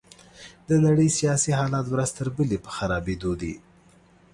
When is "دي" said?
3.41-3.53